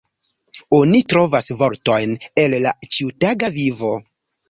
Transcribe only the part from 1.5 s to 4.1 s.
vortojn el la ĉiutaga vivo.